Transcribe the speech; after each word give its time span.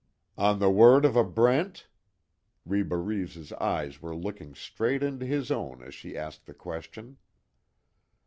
"On 0.35 0.57
the 0.57 0.71
word 0.71 1.05
of 1.05 1.15
a 1.15 1.23
Brent?" 1.23 1.87
Reba 2.65 2.97
Reeves' 2.97 3.53
eyes 3.53 4.01
were 4.01 4.15
looking 4.15 4.55
straight 4.55 5.03
into 5.03 5.27
his 5.27 5.51
own 5.51 5.83
as 5.83 5.93
she 5.93 6.17
asked 6.17 6.47
the 6.47 6.55
question. 6.55 7.17